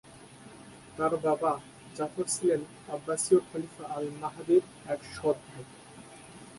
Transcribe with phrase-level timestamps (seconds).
[0.97, 1.51] তার বাবা,
[1.95, 2.61] জাফর ছিলেন
[2.87, 5.65] আব্বাসীয় খলিফা আল-মাহদীর এক সৎ ভাই।